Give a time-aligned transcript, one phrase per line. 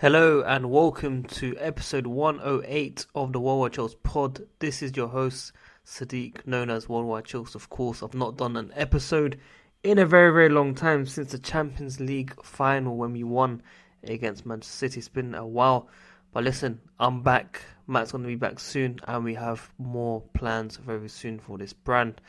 [0.00, 4.46] Hello and welcome to episode 108 of the Worldwide Chills pod.
[4.60, 5.50] This is your host
[5.84, 7.56] Sadiq, known as Worldwide Chills.
[7.56, 9.40] Of course, I've not done an episode
[9.82, 13.60] in a very, very long time since the Champions League final when we won
[14.04, 15.00] against Manchester City.
[15.00, 15.88] It's been a while,
[16.32, 17.62] but listen, I'm back.
[17.88, 21.72] Matt's going to be back soon, and we have more plans very soon for this
[21.72, 22.20] brand.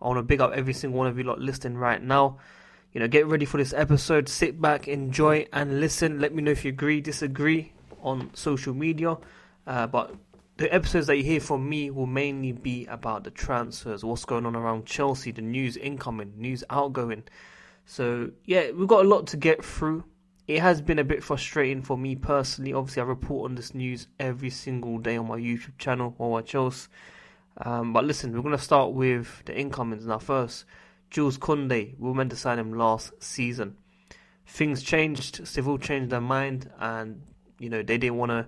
[0.00, 2.38] I want to big up every single one of you lot listening right now
[2.98, 4.28] you know, get ready for this episode.
[4.28, 6.18] Sit back, enjoy, and listen.
[6.18, 9.16] Let me know if you agree, disagree on social media.
[9.68, 10.16] Uh, but
[10.56, 14.46] the episodes that you hear from me will mainly be about the transfers, what's going
[14.46, 17.22] on around Chelsea, the news incoming, news outgoing.
[17.86, 20.02] So, yeah, we've got a lot to get through.
[20.48, 22.72] It has been a bit frustrating for me personally.
[22.72, 26.42] Obviously, I report on this news every single day on my YouTube channel or my
[26.42, 26.88] Chelsea.
[27.58, 30.64] Um, but listen, we're going to start with the incomings now first.
[31.10, 33.76] Jules Koundé, we were meant to sign him last season.
[34.46, 35.46] Things changed.
[35.46, 37.22] Seville changed their mind, and
[37.58, 38.46] you know they didn't want to.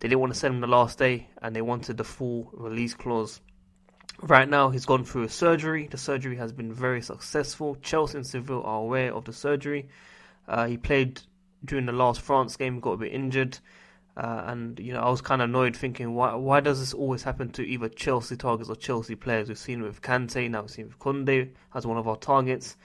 [0.00, 2.94] They didn't want to send him the last day, and they wanted the full release
[2.94, 3.40] clause.
[4.20, 5.88] Right now, he's gone through a surgery.
[5.88, 7.76] The surgery has been very successful.
[7.82, 9.88] Chelsea and Seville are aware of the surgery.
[10.48, 11.20] Uh, he played
[11.64, 13.58] during the last France game, got a bit injured.
[14.16, 17.22] Uh, and you know, I was kind of annoyed, thinking, why why does this always
[17.22, 19.48] happen to either Chelsea targets or Chelsea players?
[19.48, 22.76] We've seen with Kante, now we've seen with Koundé as one of our targets.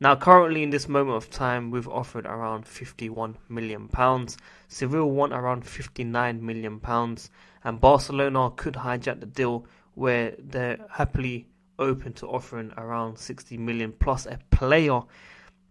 [0.00, 4.36] Now, currently in this moment of time, we've offered around 51 million pounds.
[4.66, 7.30] Seville want around 59 million pounds,
[7.62, 11.46] and Barcelona could hijack the deal where they're happily
[11.78, 15.00] open to offering around 60 million plus a player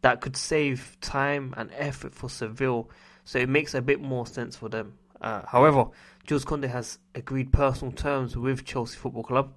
[0.04, 2.90] that could save time and effort for Seville
[3.26, 4.94] so it makes a bit more sense for them.
[5.22, 5.86] Uh, however,
[6.28, 9.54] Jules Koundé has agreed personal terms with Chelsea Football Club,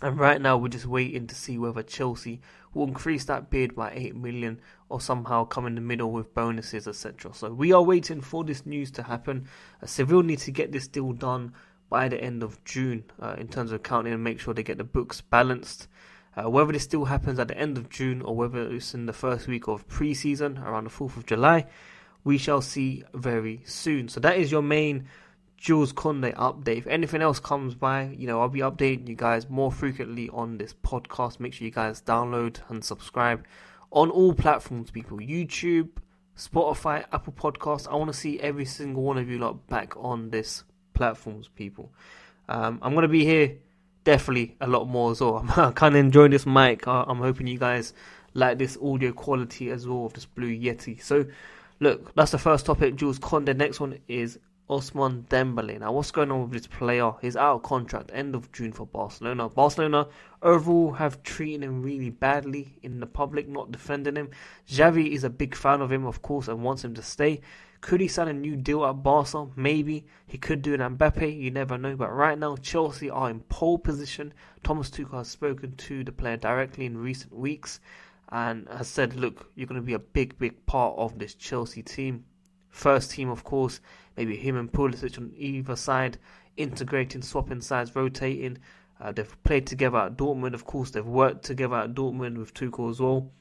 [0.00, 2.40] and right now we're just waiting to see whether Chelsea
[2.74, 6.88] will increase that bid by 8 million or somehow come in the middle with bonuses,
[6.88, 7.32] etc.
[7.32, 9.46] So we are waiting for this news to happen.
[9.80, 11.54] Uh, Seville need to get this deal done
[11.88, 14.78] by the end of June uh, in terms of accounting and make sure they get
[14.78, 15.86] the books balanced.
[16.36, 19.12] Uh, whether this still happens at the end of June or whether it's in the
[19.12, 21.66] first week of pre-season around the 4th of July,
[22.24, 24.08] we shall see very soon.
[24.08, 25.08] So that is your main
[25.58, 26.78] Jules Koundé update.
[26.78, 30.58] If anything else comes by, you know, I'll be updating you guys more frequently on
[30.58, 31.38] this podcast.
[31.38, 33.44] Make sure you guys download and subscribe
[33.90, 35.18] on all platforms, people.
[35.18, 35.90] YouTube,
[36.36, 37.86] Spotify, Apple Podcasts.
[37.88, 40.64] I want to see every single one of you lot back on this
[40.94, 41.92] platforms, people.
[42.48, 43.58] Um, I'm gonna be here
[44.04, 45.44] definitely a lot more as well.
[45.56, 46.86] I'm kind of enjoying this mic.
[46.86, 47.94] I'm hoping you guys
[48.34, 51.02] like this audio quality as well of this Blue Yeti.
[51.02, 51.26] So
[51.82, 53.56] Look, that's the first topic, Jules Koundé.
[53.56, 54.38] Next one is
[54.70, 55.80] Ousmane Dembele.
[55.80, 57.10] Now, what's going on with this player?
[57.20, 59.48] He's out of contract end of June for Barcelona.
[59.48, 60.06] Barcelona
[60.42, 64.30] overall have treated him really badly in the public, not defending him.
[64.68, 67.40] Xavi is a big fan of him, of course, and wants him to stay.
[67.82, 69.48] Could he sign a new deal at Barca?
[69.56, 70.06] Maybe.
[70.24, 71.96] He could do an Mbappe, you never know.
[71.96, 74.32] But right now, Chelsea are in pole position.
[74.62, 77.80] Thomas Tuchel has spoken to the player directly in recent weeks
[78.28, 81.82] and has said, look, you're going to be a big, big part of this Chelsea
[81.82, 82.24] team.
[82.70, 83.80] First team, of course,
[84.16, 86.18] maybe him and Pulisic on either side,
[86.56, 88.58] integrating, swapping sides, rotating.
[89.00, 92.90] Uh, they've played together at Dortmund, of course, they've worked together at Dortmund with Tuchel
[92.90, 93.32] as well.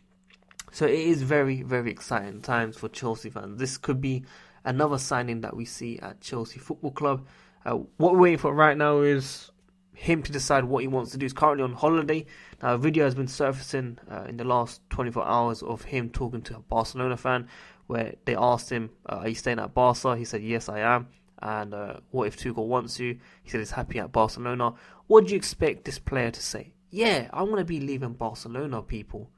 [0.71, 3.59] So it is very, very exciting times for Chelsea fans.
[3.59, 4.23] This could be
[4.63, 7.27] another signing that we see at Chelsea Football Club.
[7.65, 9.51] Uh, what we're waiting for right now is
[9.93, 11.25] him to decide what he wants to do.
[11.25, 12.25] He's currently on holiday.
[12.63, 16.41] Now, a video has been surfacing uh, in the last 24 hours of him talking
[16.43, 17.47] to a Barcelona fan
[17.87, 20.15] where they asked him, uh, Are you staying at Barca?
[20.15, 21.07] He said, Yes, I am.
[21.41, 23.19] And uh, what if Tuchel wants you?
[23.43, 24.73] He said he's happy at Barcelona.
[25.07, 26.73] What do you expect this player to say?
[26.91, 29.29] Yeah, I'm going to be leaving Barcelona, people,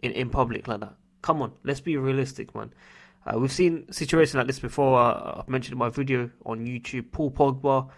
[0.00, 0.94] in, in public like that.
[1.22, 2.72] Come on, let's be realistic, man.
[3.26, 5.00] Uh, we've seen situations like this before.
[5.00, 7.10] Uh, I've mentioned in my video on YouTube.
[7.10, 7.88] Paul Pogba,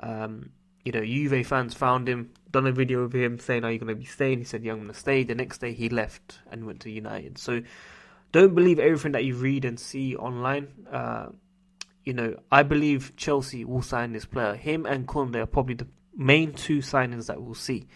[0.00, 0.50] um,
[0.84, 3.94] you know, Juve fans found him, done a video of him saying, Are you going
[3.94, 4.38] to be staying?
[4.38, 5.22] He said, Yeah, I'm going to stay.
[5.22, 7.38] The next day he left and went to United.
[7.38, 7.62] So
[8.32, 10.68] don't believe everything that you read and see online.
[10.90, 11.26] Uh,
[12.04, 14.54] you know, I believe Chelsea will sign this player.
[14.54, 17.86] Him and Koundé are probably the main two signings that we'll see.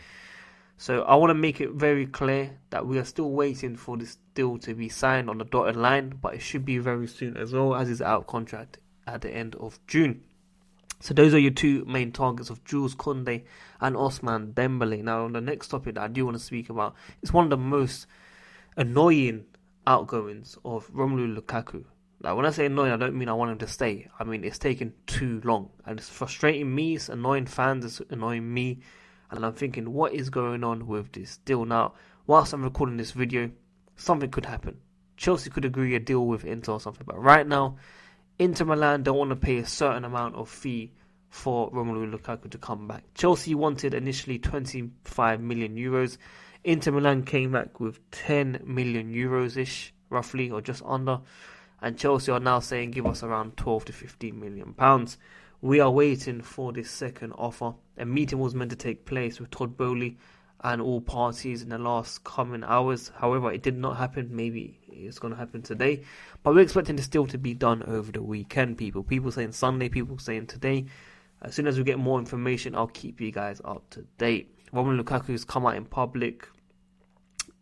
[0.79, 4.19] So I want to make it very clear that we are still waiting for this
[4.35, 7.53] deal to be signed on the dotted line, but it should be very soon as
[7.53, 10.23] well as he's out of contract at the end of June.
[11.01, 13.45] So those are your two main targets of Jules Koundé
[13.81, 15.03] and Ousmane Dembele.
[15.03, 17.51] Now, on the next topic that I do want to speak about, it's one of
[17.51, 18.07] the most
[18.77, 19.45] annoying
[19.87, 21.85] outgoings of Romelu Lukaku.
[22.23, 24.09] Now, when I say annoying, I don't mean I want him to stay.
[24.19, 26.97] I mean it's taken too long, and it's frustrating me.
[26.97, 27.85] It's annoying fans.
[27.85, 28.81] It's annoying me,
[29.31, 31.65] and I'm thinking, what is going on with this deal?
[31.65, 31.95] Now,
[32.27, 33.51] whilst I'm recording this video,
[33.97, 34.79] something could happen.
[35.17, 37.77] Chelsea could agree a deal with Inter or something, but right now
[38.39, 40.93] Inter Milan don't want to pay a certain amount of fee
[41.31, 43.03] for Romelu Lukaku to come back.
[43.15, 46.19] Chelsea wanted initially 25 million euros.
[46.63, 51.21] Inter Milan came back with 10 million euros ish, roughly, or just under.
[51.81, 55.17] And Chelsea are now saying give us around 12 to 15 million pounds.
[55.63, 57.75] We are waiting for this second offer.
[57.97, 60.19] A meeting was meant to take place with Todd Boehly
[60.63, 63.11] and all parties in the last coming hours.
[63.17, 64.29] However, it did not happen.
[64.33, 66.05] Maybe it's going to happen today.
[66.43, 69.03] But we're expecting this still to be done over the weekend, people.
[69.03, 70.87] People saying Sunday, people saying today.
[71.41, 74.55] As soon as we get more information, I'll keep you guys up to date.
[74.73, 76.49] Roman has come out in public,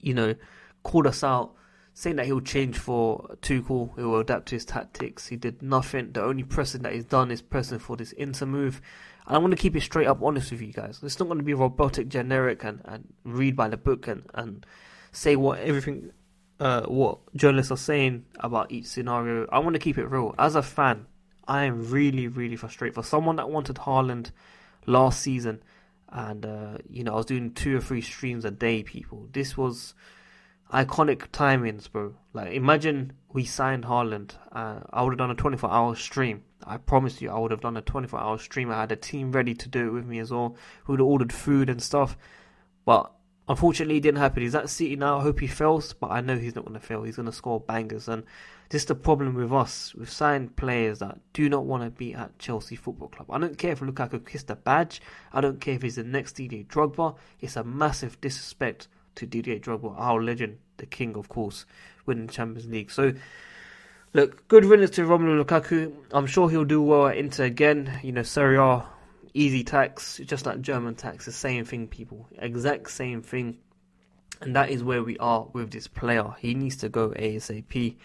[0.01, 0.35] you know,
[0.83, 1.55] called us out,
[1.95, 5.29] saying that he'll change for Tuchel, he will adapt to his tactics.
[5.29, 6.11] He did nothing.
[6.13, 8.83] The only pressing that he's done is pressing for this Inter move.
[9.27, 10.99] And I want to keep it straight up honest with you guys.
[11.03, 14.67] It's not going to be robotic, generic, and, and read by the book and, and
[15.13, 16.11] say what everything,
[16.59, 19.47] uh, what journalists are saying about each scenario.
[19.53, 20.35] I want to keep it real.
[20.37, 21.07] As a fan,
[21.47, 22.97] I am really, really frustrated.
[22.97, 24.33] For someone that wanted Haaland
[24.85, 25.63] last season,
[26.09, 29.29] and uh, you know, I was doing two or three streams a day, people.
[29.33, 29.95] This was
[30.73, 32.15] iconic timings, bro.
[32.33, 34.33] Like, imagine we signed Haaland.
[34.53, 36.43] Uh, I would have done a 24 hour stream.
[36.67, 38.71] I promise you, I would have done a 24 hour stream.
[38.71, 41.07] I had a team ready to do it with me as well, who would have
[41.07, 42.17] ordered food and stuff.
[42.85, 43.13] But
[43.49, 44.43] unfortunately, it didn't happen.
[44.43, 45.19] He's at City now.
[45.19, 47.03] I hope he fails, but I know he's not going to fail.
[47.03, 48.09] He's going to score bangers.
[48.09, 48.25] And
[48.71, 49.95] this is the problem with us.
[49.95, 53.31] We've signed players that do not want to be at Chelsea Football Club.
[53.31, 55.01] I don't care if Lukaku kissed a badge.
[55.33, 57.17] I don't care if he's the next Didier Drogba.
[57.41, 61.65] It's a massive disrespect to Didier Drogba, our legend, the king, of course,
[62.07, 62.91] winning Champions League.
[62.91, 63.13] So,
[64.13, 65.93] look, good riddance to Romelu Lukaku.
[66.13, 68.01] I'm sure he'll do well at Inter again.
[68.03, 68.85] You know, Serie A,
[69.35, 72.29] easy tax, just like German tax, the same thing, people.
[72.39, 73.59] Exact same thing.
[74.41, 76.35] And that is where we are with this player.
[76.39, 77.97] He needs to go ASAP.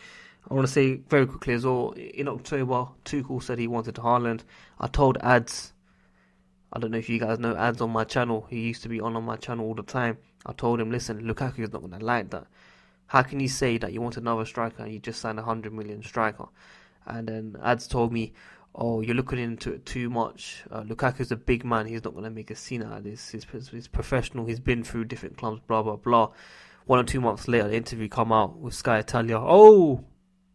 [0.50, 1.92] I want to say very quickly as well.
[1.92, 4.42] In October, Tuchel said he wanted Haaland.
[4.80, 5.74] I told ads.
[6.72, 8.48] I don't know if you guys know ads on my channel.
[8.50, 10.18] He used to be on on my channel all the time.
[10.46, 12.48] I told him, listen, Lukaku is not going to like that.
[13.08, 15.74] How can you say that you want another striker and you just signed a hundred
[15.74, 16.48] million striker?
[17.06, 18.34] And then ads told me,
[18.76, 20.64] oh, you're looking into it too much.
[20.72, 21.88] Uh, Lukaku's a big man.
[21.88, 23.30] He's not going to make a scene out of this.
[23.30, 24.46] He's, he's professional.
[24.46, 25.60] He's been through different clubs.
[25.68, 26.32] Blah blah blah.
[26.86, 29.40] One or two months later, the interview come out with Sky Italia.
[29.40, 30.06] Oh,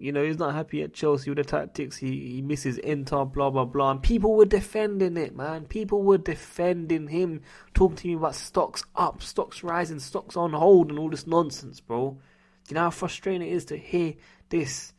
[0.04, 1.96] you know, he's not happy at Chelsea with the tactics.
[1.96, 3.92] He, he misses Inter, blah, blah, blah.
[3.92, 5.64] And people were defending it, man.
[5.64, 7.40] People were defending him,
[7.72, 11.80] talking to me about stocks up, stocks rising, stocks on hold, and all this nonsense,
[11.80, 12.18] bro.
[12.68, 14.14] You know how frustrating it is to hear
[14.50, 14.92] this.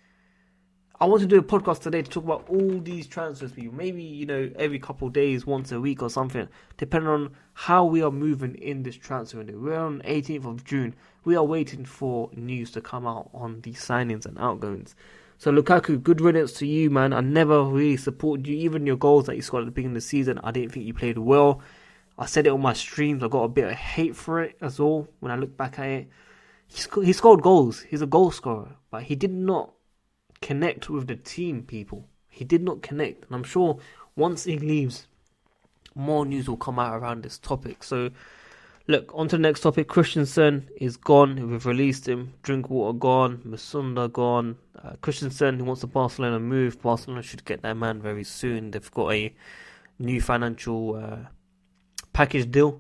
[1.00, 3.76] I want to do a podcast today to talk about all these transfers, people.
[3.76, 6.48] Maybe, you know, every couple days, once a week or something,
[6.78, 9.58] depending on how we are moving in this transfer window.
[9.58, 10.96] We're on 18th of June
[11.26, 14.96] we are waiting for news to come out on the signings and outgoings.
[15.38, 17.12] So Lukaku, good riddance to you, man.
[17.12, 20.04] I never really supported you, even your goals that you scored at the beginning of
[20.04, 20.40] the season.
[20.44, 21.62] I didn't think you played well.
[22.18, 23.24] I said it on my streams.
[23.24, 25.08] I got a bit of hate for it as well.
[25.20, 26.10] When I look back at it,
[26.68, 27.82] he, sc- he scored goals.
[27.82, 29.74] He's a goal scorer, but he did not
[30.46, 31.64] connect with the team.
[31.64, 33.80] People, he did not connect, and I'm sure
[34.16, 35.08] once he leaves,
[35.96, 37.84] more news will come out around this topic.
[37.84, 38.12] So
[38.88, 39.88] Look, on to the next topic.
[39.88, 41.50] Christensen is gone.
[41.50, 42.34] We've released him.
[42.44, 43.42] Drinkwater gone.
[43.44, 44.58] Musonda gone.
[44.78, 46.80] Uh, Christensen, who wants a Barcelona move.
[46.84, 48.70] Barcelona should get that man very soon.
[48.70, 49.34] They've got a
[49.98, 51.30] new financial uh,
[52.14, 52.80] package deal.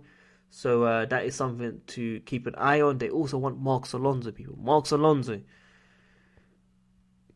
[0.52, 3.00] So uh, that is something to keep an eye on.
[3.00, 4.56] They also want Marcos Alonso, people.
[4.62, 5.42] Marcos Alonso.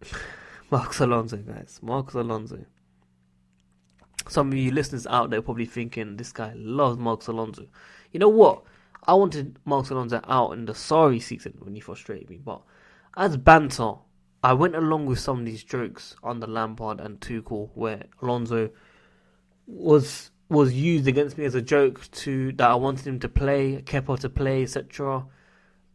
[0.72, 1.79] Marcos Alonso, guys.
[1.82, 2.65] Marcos Alonso.
[4.27, 7.68] Some of you listeners out there probably thinking this guy loves Marcos Alonso.
[8.12, 8.63] You know what?
[9.08, 12.62] I wanted Marcos Alonso out in the Sarri season when he frustrated me, but
[13.18, 13.94] as banter,
[14.44, 18.70] I went along with some of these jokes on the Lampard and Tuchel, where Alonso
[19.65, 23.82] was was used against me as a joke to that I wanted him to play,
[23.84, 25.25] Kepa to play, etc.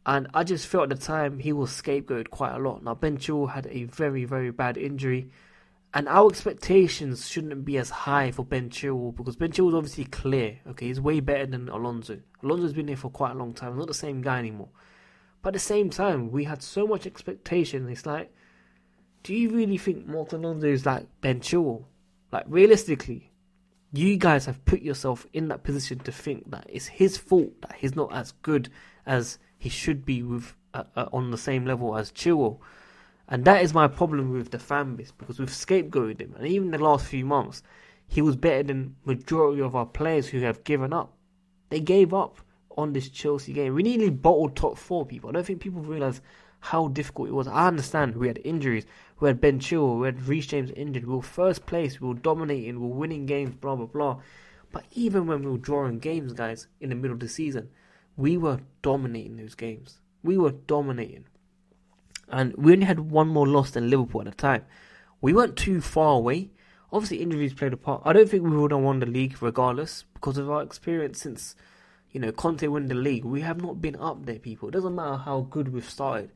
[0.06, 2.82] And I just felt at the time he was scapegoated quite a lot.
[2.82, 5.30] Now Ben Chilwell had a very very bad injury
[5.94, 10.04] and our expectations shouldn't be as high for Ben Chilwell because Ben Chilwell is obviously
[10.06, 10.58] clear.
[10.70, 12.18] Okay, he's way better than Alonso.
[12.42, 13.72] Alonso's been here for quite a long time.
[13.72, 14.70] He's not the same guy anymore.
[15.40, 17.88] But at the same time, we had so much expectation.
[17.88, 18.34] It's like,
[19.22, 21.84] do you really think Mark Alonso is like Ben Chilwell?
[22.32, 23.30] Like realistically,
[23.92, 27.76] you guys have put yourself in that position to think that it's his fault that
[27.78, 28.68] he's not as good
[29.06, 32.58] as he should be with uh, uh, on the same level as Chilwell.
[33.26, 36.34] And that is my problem with the fan base because we've scapegoated him.
[36.36, 37.62] And even the last few months,
[38.06, 41.16] he was better than majority of our players who have given up.
[41.70, 42.40] They gave up
[42.76, 43.74] on this Chelsea game.
[43.74, 45.30] We nearly bottled top four people.
[45.30, 46.20] I don't think people realise
[46.60, 47.48] how difficult it was.
[47.48, 48.84] I understand we had injuries.
[49.18, 51.06] We had Ben Chilwell, we had Reece James injured.
[51.06, 54.20] We were first place, we were dominating, we were winning games, blah, blah, blah.
[54.72, 57.70] But even when we were drawing games, guys, in the middle of the season,
[58.16, 59.98] we were dominating those games.
[60.22, 61.26] We were dominating.
[62.28, 64.64] And we only had one more loss than Liverpool at the time.
[65.20, 66.50] We weren't too far away.
[66.92, 68.02] Obviously, injuries played a part.
[68.04, 71.56] I don't think we would have won the league regardless because of our experience since,
[72.12, 73.24] you know, Conte won the league.
[73.24, 74.68] We have not been up there, people.
[74.68, 76.30] It doesn't matter how good we've started.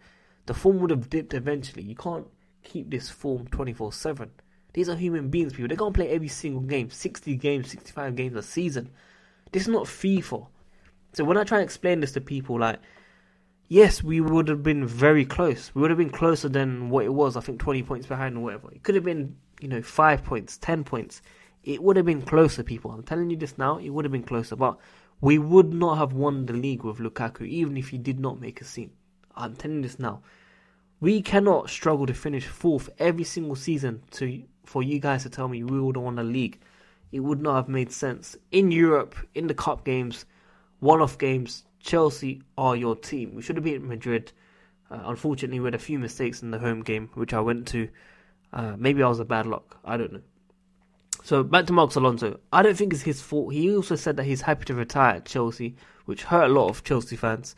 [0.47, 1.82] The form would have dipped eventually.
[1.82, 2.26] You can't
[2.64, 4.30] keep this form 24 7.
[4.73, 5.68] These are human beings, people.
[5.68, 8.90] They can't play every single game, 60 games, 65 games a season.
[9.52, 10.47] This is not FIFA.
[11.12, 12.78] So when I try and explain this to people, like,
[13.68, 15.74] yes, we would have been very close.
[15.74, 18.40] We would have been closer than what it was, I think 20 points behind or
[18.40, 18.70] whatever.
[18.72, 21.22] It could have been, you know, 5 points, 10 points.
[21.64, 22.90] It would have been closer, people.
[22.90, 24.56] I'm telling you this now, it would have been closer.
[24.56, 24.78] But
[25.20, 28.60] we would not have won the league with Lukaku, even if he did not make
[28.60, 28.92] a scene.
[29.34, 30.22] I'm telling you this now.
[31.00, 35.48] We cannot struggle to finish fourth every single season to for you guys to tell
[35.48, 36.60] me we would have won the league.
[37.12, 38.36] It would not have made sense.
[38.50, 40.26] In Europe, in the cup games,
[40.80, 43.35] one off games, Chelsea are your team.
[43.35, 44.32] We should have beaten Madrid.
[44.90, 47.88] Uh, unfortunately, we had a few mistakes in the home game, which I went to.
[48.52, 49.76] Uh, maybe I was a bad luck.
[49.85, 50.23] I don't know.
[51.25, 52.40] So back to Marcos Alonso.
[52.52, 53.52] I don't think it's his fault.
[53.52, 56.85] He also said that he's happy to retire at Chelsea, which hurt a lot of
[56.85, 57.54] Chelsea fans.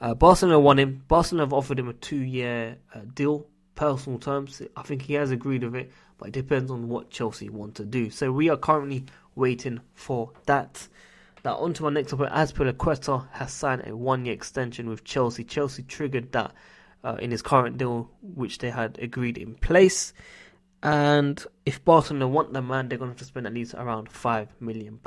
[0.00, 1.04] Uh, Barcelona won him.
[1.08, 4.62] Barcelona have offered him a two-year uh, deal, personal terms.
[4.76, 7.84] I think he has agreed with it, but it depends on what Chelsea want to
[7.84, 8.10] do.
[8.10, 10.88] So we are currently waiting for that.
[11.44, 12.30] Now, on to my next topic.
[12.30, 15.44] Azpilicueta has signed a one year extension with Chelsea.
[15.44, 16.54] Chelsea triggered that
[17.04, 20.14] uh, in his current deal, which they had agreed in place.
[20.82, 24.08] And if Barcelona want the man, they're going to have to spend at least around
[24.08, 24.98] £5 million.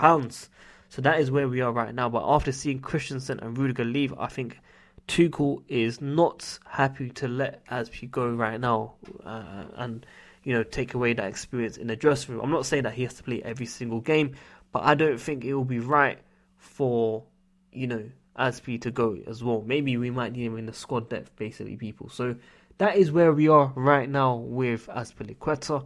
[0.89, 2.08] So that is where we are right now.
[2.08, 4.60] But after seeing Christensen and Rudiger leave, I think
[5.08, 8.94] Tuchel is not happy to let Azpi go right now
[9.25, 10.06] uh, and,
[10.44, 12.44] you know, take away that experience in the dressing room.
[12.44, 14.36] I'm not saying that he has to play every single game,
[14.72, 16.20] but I don't think it will be right
[16.67, 17.24] for
[17.71, 19.63] you know Azpi to go as well.
[19.65, 22.09] Maybe we might need him in the squad depth, basically, people.
[22.09, 22.36] So
[22.77, 25.86] that is where we are right now with Azpilicueta.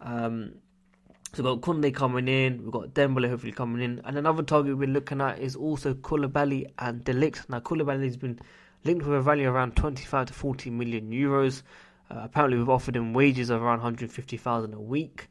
[0.00, 0.54] Um,
[1.34, 4.78] so we've got Koundé coming in, we've got Dembele hopefully coming in, and another target
[4.78, 7.48] we're looking at is also Koulibaly and De Ligt.
[7.50, 8.38] Now Koulibaly has been
[8.84, 11.62] linked with a value around 25 to 40 million euros.
[12.10, 15.28] Uh, apparently, we've offered him wages of around 150,000 a week.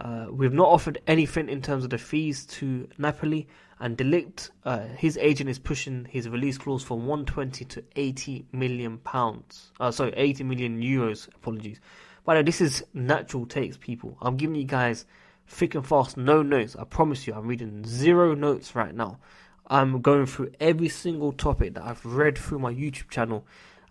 [0.00, 3.46] Uh, we've not offered anything in terms of the fees to Napoli,
[3.80, 8.46] and De Ligt, uh, his agent is pushing his release clause from 120 to 80
[8.52, 9.72] million pounds.
[9.78, 11.28] Uh, sorry, 80 million euros.
[11.28, 11.80] Apologies.
[12.24, 14.16] But this is natural takes, people.
[14.20, 15.06] I'm giving you guys
[15.46, 16.76] thick and fast, no notes.
[16.76, 19.18] I promise you, I'm reading zero notes right now.
[19.66, 23.46] I'm going through every single topic that I've read through my YouTube channel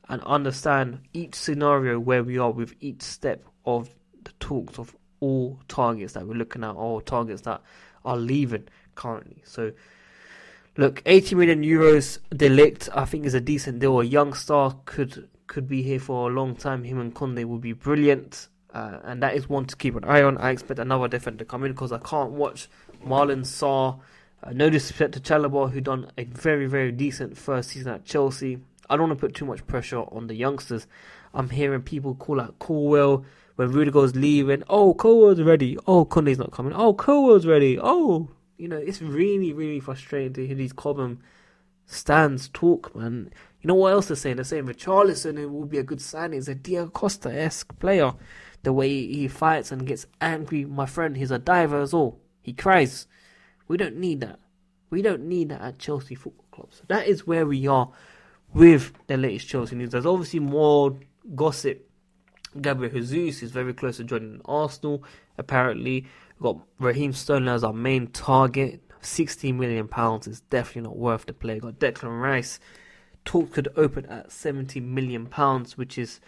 [0.07, 3.89] and understand each scenario where we are with each step of
[4.23, 7.61] the talks of all targets that we're looking at, all targets that
[8.05, 9.41] are leaving currently.
[9.45, 9.71] So,
[10.77, 13.99] look, 80 million euros De Ligt, I think is a decent deal.
[13.99, 16.83] A young star could could be here for a long time.
[16.83, 18.47] Him and Koundé will be brilliant.
[18.71, 20.37] Uh, and that is one to keep an eye on.
[20.37, 22.69] I expect another defender to come in because I can't watch
[23.03, 23.99] Malang Sarr.
[24.43, 28.59] Uh, no disrespect to Chalobah, who done a very, very decent first season at Chelsea.
[28.89, 30.87] I don't want to put too much pressure on the youngsters.
[31.33, 33.25] I'm hearing people call out Colwill
[33.59, 35.77] when Rudiger's leaving, oh, Colwill's ready.
[35.85, 36.71] Oh, Koundé's not coming.
[36.71, 37.77] Oh, Colwill's ready.
[37.77, 41.19] Oh, you know, it's really, really frustrating to hear these Cobham
[41.85, 43.33] stands talk, man.
[43.59, 44.37] You know what else they're saying?
[44.37, 46.37] They're saying Richarlison it will be a good signing.
[46.37, 48.13] He's a Diego Costa esque player.
[48.63, 52.17] The way he fights and gets angry, my friend, he's a diver as well.
[52.41, 53.07] He cries.
[53.67, 54.39] We don't need that.
[54.89, 56.69] We don't need that at Chelsea Football Club.
[56.71, 57.91] So that is where we are
[58.53, 59.89] with the latest Chelsea news.
[59.89, 60.97] There's obviously more
[61.35, 61.88] gossip
[62.59, 65.03] Gabriel Jesus is very close to joining Arsenal.
[65.37, 66.05] Apparently,
[66.39, 68.81] we've got Raheem Sterling as our main target.
[69.01, 71.59] 16 million pounds is definitely not worth the play.
[71.59, 72.59] Got Declan Rice.
[73.23, 76.19] Talk could open at 70 million pounds, which is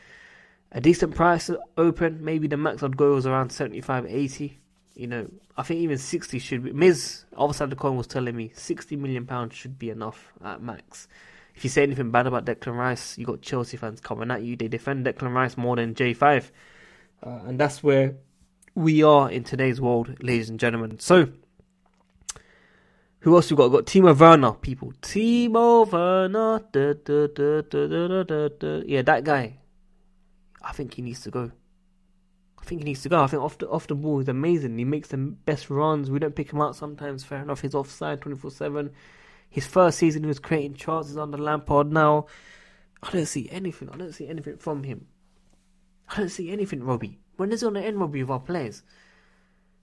[0.71, 2.23] a decent price to open.
[2.23, 4.57] Maybe the max I'd go was around 75, 80.
[4.93, 6.71] You know, I think even 60 should be.
[6.71, 10.31] Miz, other side of the coin, was telling me 60 million pounds should be enough
[10.43, 11.07] at max
[11.55, 14.55] if you say anything bad about Declan Rice, you got Chelsea fans coming at you.
[14.55, 16.51] They defend Declan Rice more than J5,
[17.23, 18.15] uh, and that's where
[18.75, 20.99] we are in today's world, ladies and gentlemen.
[20.99, 21.29] So,
[23.19, 23.71] who else we got?
[23.71, 24.93] We've got Timo Werner, people.
[25.01, 29.57] Timo Werner, da, da, da, yeah, that guy.
[30.63, 31.51] I think he needs to go.
[32.59, 33.21] I think he needs to go.
[33.23, 34.77] I think off the off the ball, he's amazing.
[34.77, 36.11] He makes the best runs.
[36.11, 37.23] We don't pick him out sometimes.
[37.23, 37.61] Fair enough.
[37.61, 38.91] He's offside twenty four seven.
[39.51, 41.91] His first season, he was creating chances under Lampard.
[41.91, 42.25] Now,
[43.03, 43.89] I don't see anything.
[43.89, 45.07] I don't see anything from him.
[46.09, 47.19] I don't see anything, Robbie.
[47.35, 48.81] When is it going to end, Robbie, with our players?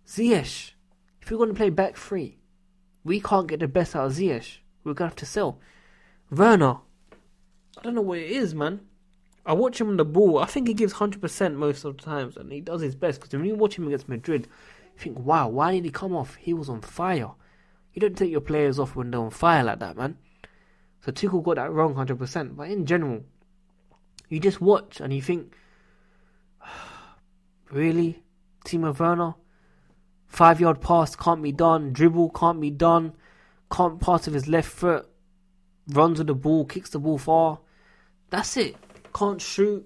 [0.07, 0.73] Ziyech,
[1.21, 2.39] if we're going to play back three,
[3.05, 4.57] we can't get the best out of Ziyech.
[4.85, 5.61] We're going to have to sell.
[6.31, 6.79] Werner,
[7.77, 8.81] I don't know what it is, man.
[9.45, 10.39] I watch him on the ball.
[10.39, 13.21] I think he gives 100% most of the times, and he does his best.
[13.21, 14.49] Because when you watch him against Madrid,
[14.95, 16.37] you think, wow, why did he come off?
[16.37, 17.33] He was on fire.
[17.99, 20.19] You don't take your players off when they're on fire like that, man.
[21.05, 22.55] So Tuchel got that wrong 100%.
[22.55, 23.25] But in general,
[24.29, 25.53] you just watch and you think,
[27.73, 28.23] really?
[28.65, 29.35] Timo Werner?
[30.29, 31.93] Five yard pass can't be done.
[31.93, 33.15] Dribble can't be done.
[33.69, 35.11] Can't pass with his left foot.
[35.89, 37.59] Runs with the ball, kicks the ball far.
[38.31, 38.77] That's it.
[39.13, 39.85] Can't shoot.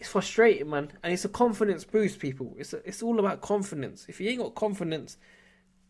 [0.00, 0.90] It's frustrating, man.
[1.04, 2.56] And it's a confidence boost, people.
[2.58, 4.06] It's a, it's all about confidence.
[4.08, 5.16] If you ain't got confidence,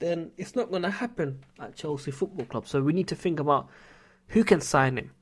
[0.01, 2.67] then it's not going to happen at Chelsea Football Club.
[2.67, 3.69] So we need to think about
[4.29, 5.13] who can sign him.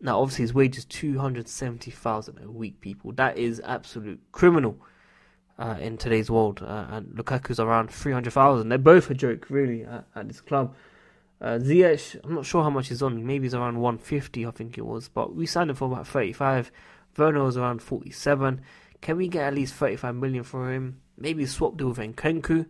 [0.00, 2.80] Now, obviously, his wage is two hundred seventy thousand a week.
[2.80, 4.78] People, that is absolute criminal
[5.58, 6.62] uh, in today's world.
[6.62, 8.68] Uh, and Lukaku's around three hundred thousand.
[8.68, 10.74] They're both a joke, really, at, at this club.
[11.40, 13.26] Uh, Ziyech, I'm not sure how much he's on.
[13.26, 15.08] Maybe he's around 150, I think it was.
[15.08, 16.70] But we signed him for about 35.
[17.16, 18.60] Werner was around 47.
[19.00, 21.00] Can we get at least 35 million for him?
[21.16, 22.66] Maybe swap deal with Nkunku.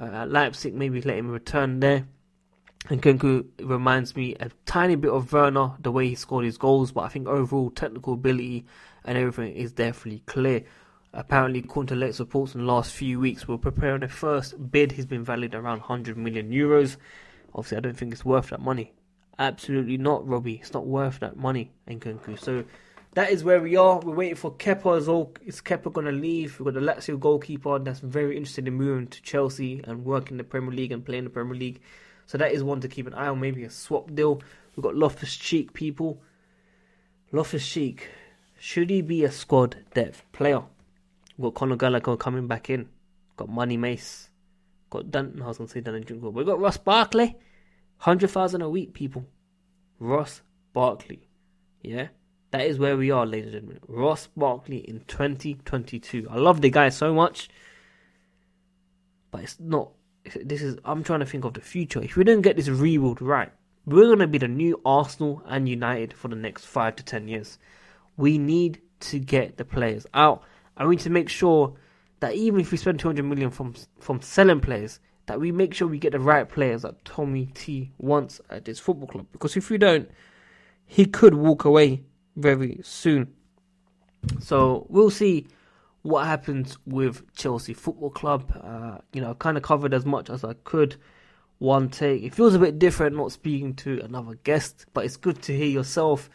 [0.00, 2.06] Uh, at Leipzig, maybe let him return there.
[2.88, 7.02] Nkunku reminds me a tiny bit of Werner, the way he scored his goals, but
[7.02, 8.66] I think overall technical ability
[9.04, 10.64] and everything is definitely clear.
[11.12, 14.92] Apparently, according to reports in the last few weeks, we're preparing a first bid.
[14.92, 16.96] He's been valued around 100 million euros.
[17.54, 18.92] Obviously, I don't think it's worth that money.
[19.38, 20.58] Absolutely not, Robbie.
[20.60, 22.38] It's not worth that money, Nkunku.
[22.38, 22.64] So
[23.14, 24.00] that is where we are.
[24.00, 25.32] We're waiting for Kepa as well.
[25.44, 26.58] Is Kepa going to leave?
[26.58, 30.44] We've got the Lazio goalkeeper that's very interested in moving to Chelsea and working the
[30.44, 31.80] Premier League and playing the Premier League.
[32.26, 33.40] So that is one to keep an eye on.
[33.40, 34.42] Maybe a swap deal.
[34.74, 36.20] We've got Loftus Cheek people.
[37.30, 38.08] Loftus Cheek.
[38.58, 40.62] Should he be a squad depth player?
[41.36, 42.88] We've got Conor Gallagher coming back in.
[43.36, 44.30] Got Money Mace.
[44.90, 45.40] Got Dun.
[45.42, 46.32] I was gonna say Dun and Jungle.
[46.32, 47.36] We've got Ross Barkley.
[47.98, 49.24] Hundred thousand a week, people.
[49.98, 51.28] Ross Barkley.
[51.82, 52.08] Yeah.
[52.54, 53.80] That is where we are, ladies and gentlemen.
[53.88, 56.28] Ross Barkley in 2022.
[56.30, 57.48] I love the guy so much,
[59.32, 59.90] but it's not.
[60.36, 60.78] This is.
[60.84, 62.00] I'm trying to think of the future.
[62.00, 63.50] If we don't get this rebuild right,
[63.86, 67.58] we're gonna be the new Arsenal and United for the next five to ten years.
[68.16, 70.44] We need to get the players out,
[70.76, 71.74] I need to make sure
[72.20, 75.88] that even if we spend 200 million from from selling players, that we make sure
[75.88, 79.26] we get the right players that Tommy T wants at this football club.
[79.32, 80.08] Because if we don't,
[80.86, 82.04] he could walk away
[82.36, 83.32] very soon.
[84.40, 85.46] So we'll see
[86.02, 88.52] what happens with Chelsea Football Club.
[88.62, 90.96] Uh, you know, I kind of covered as much as I could.
[91.58, 92.22] One take.
[92.22, 95.68] It feels a bit different not speaking to another guest, but it's good to hear
[95.68, 96.28] yourself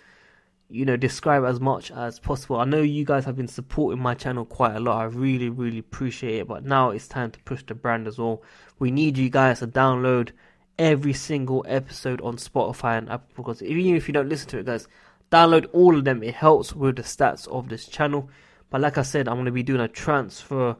[0.70, 2.58] you know, describe as much as possible.
[2.58, 5.02] I know you guys have been supporting my channel quite a lot.
[5.02, 6.48] I really, really appreciate it.
[6.48, 8.44] But now it's time to push the brand as well.
[8.78, 10.30] We need you guys to download
[10.78, 14.68] every single episode on Spotify and Apple because even if you don't listen to it,
[14.68, 14.88] guys,
[15.32, 16.24] download all of them.
[16.24, 18.30] It helps with the stats of this channel.
[18.70, 20.76] But like I said, I'm going to be doing a transfer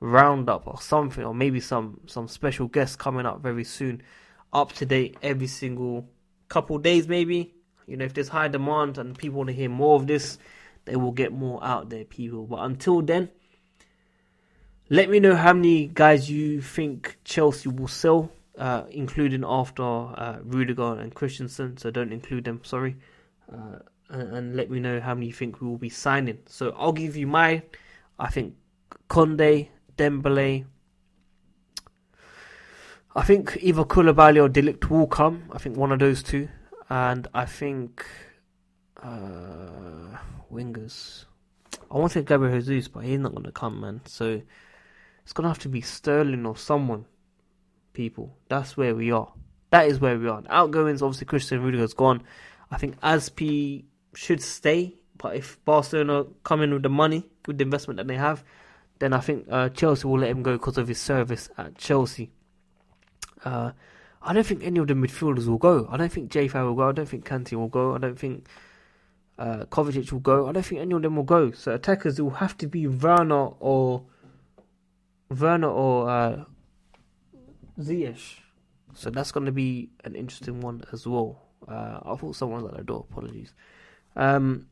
[0.00, 4.02] roundup or something, or maybe some some special guests coming up very soon,
[4.52, 6.08] up to date every single
[6.48, 7.54] couple days, maybe
[7.86, 10.38] you know, if there's high demand and people want to hear more of this,
[10.84, 12.46] they will get more out there, people.
[12.46, 13.30] But until then,
[14.88, 20.38] let me know how many guys you think Chelsea will sell, uh, including after uh,
[20.42, 21.76] Rudiger and Christensen.
[21.76, 22.96] So don't include them, sorry.
[23.52, 23.78] Uh,
[24.14, 26.38] and, and, let me know how many you think we will be signing.
[26.46, 27.62] So I'll give you my,
[28.18, 28.54] I think
[29.08, 30.64] Koundé, Dembele.
[33.16, 35.44] I think either Koulibaly or de Ligt will come.
[35.52, 36.48] I think one of those two
[36.88, 38.06] and I think
[39.02, 40.18] uh,
[40.52, 41.24] wingers.
[41.90, 44.00] I want to say Gabriel Jesus, but he's not going to come, man.
[44.06, 44.40] So
[45.22, 47.06] it's going to have to be Sterling or someone.
[47.92, 49.32] People, that's where we are.
[49.70, 50.42] That is where we are.
[50.48, 52.22] outgoings, obviously, Christian Rudiger's gone.
[52.70, 57.64] I think Azpi should stay, but if Barcelona come in with the money, with the
[57.64, 58.44] investment that they have,
[58.98, 62.30] then I think uh, Chelsea will let him go because of his service at Chelsea.
[63.44, 63.72] Uh,
[64.22, 65.86] I don't think any of the midfielders will go.
[65.90, 66.88] I don't think Jay will go.
[66.88, 67.94] I don't think Kante will go.
[67.94, 68.46] I don't think
[69.38, 70.48] uh, Kovacic will go.
[70.48, 71.50] I don't think any of them will go.
[71.50, 74.04] So attackers will have to be Werner or
[75.28, 76.44] Werner or uh,
[77.78, 78.38] Ziyech.
[78.94, 81.42] So that's going to be an interesting one as well.
[81.68, 83.06] Uh, I thought someone was at the door.
[83.10, 83.52] Apologies.
[84.16, 84.66] Um,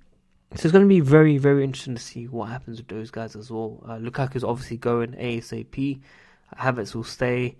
[0.55, 3.35] so it's going to be very, very interesting to see what happens with those guys
[3.37, 3.83] as well.
[3.88, 6.00] Uh, Lukaku's obviously going ASAP.
[6.59, 7.57] Havertz will stay.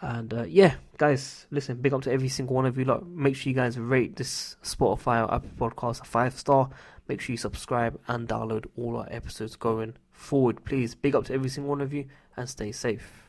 [0.00, 2.84] And uh, yeah, guys, listen, big up to every single one of you.
[2.84, 6.70] Lot, make sure you guys rate this Spotify or Apple Podcast a five star.
[7.08, 10.64] Make sure you subscribe and download all our episodes going forward.
[10.64, 13.27] Please, big up to every single one of you and stay safe.